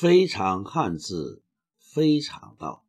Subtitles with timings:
[0.00, 1.42] 非常汉字，
[1.76, 2.86] 非常道。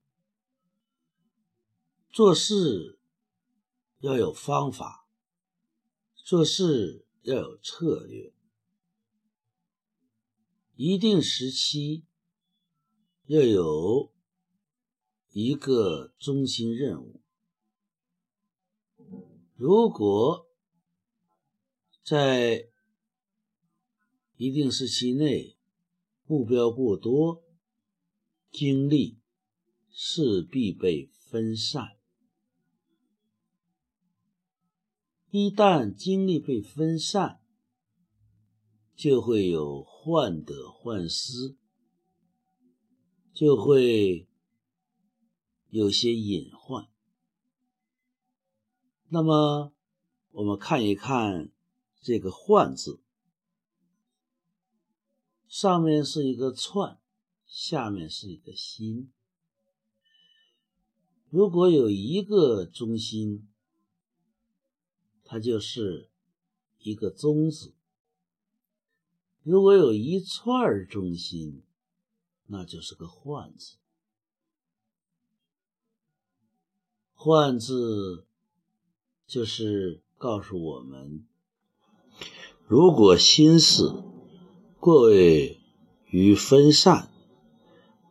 [2.11, 2.99] 做事
[3.97, 5.07] 要有方法，
[6.13, 8.31] 做事要有策略。
[10.75, 12.05] 一定时期
[13.25, 14.13] 要有
[15.31, 17.23] 一个中心任务。
[19.55, 20.47] 如果
[22.03, 22.69] 在
[24.35, 25.57] 一定时期内
[26.29, 27.43] 目标过多，
[28.51, 29.17] 精力
[29.89, 31.97] 势必被分散。
[35.31, 37.41] 一旦精力被分散，
[38.95, 41.57] 就会有患得患失，
[43.33, 44.29] 就会
[45.69, 46.87] 有些隐患。
[49.07, 49.73] 那么，
[50.29, 51.51] 我们看一看
[51.99, 53.01] 这个“患”字，
[55.49, 56.99] 上面是一个“串”，
[57.47, 59.11] 下面是一个“心”。
[61.31, 63.49] 如果有一个中心，
[65.23, 66.11] 它就是
[66.77, 67.73] 一个“宗”字。
[69.41, 71.63] 如果有一串中心，
[72.45, 73.77] 那就是个“幻”字。
[77.15, 78.27] “幻”字
[79.25, 81.25] 就是告诉我们，
[82.67, 84.03] 如果心思
[84.79, 85.57] 过于
[86.09, 87.09] 于分散，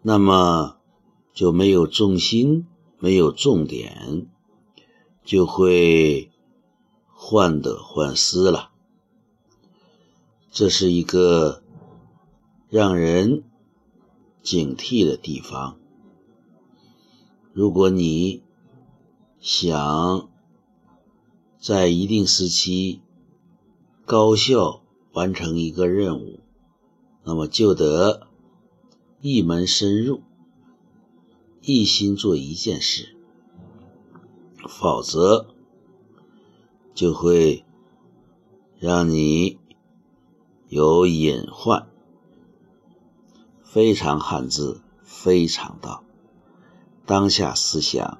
[0.02, 0.76] 那么
[1.32, 2.66] 就没有重心，
[2.98, 4.26] 没有重点，
[5.24, 6.30] 就会
[7.06, 8.70] 患得患失了。
[10.50, 11.62] 这是一个
[12.68, 13.44] 让人
[14.42, 15.78] 警惕的地方。
[17.54, 18.42] 如果你
[19.40, 20.28] 想
[21.58, 23.00] 在一定时期
[24.04, 26.40] 高效完成一个任务，
[27.28, 28.26] 那么就得
[29.20, 30.22] 一门深入，
[31.60, 33.14] 一心做一件事，
[34.66, 35.46] 否则
[36.94, 37.66] 就会
[38.80, 39.58] 让你。
[40.70, 41.88] 有隐患，
[43.62, 46.04] 非常汉字，非常道。
[47.06, 48.18] 当下思想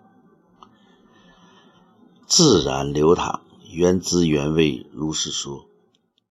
[2.26, 5.67] 自然流淌，原汁原味，如是说。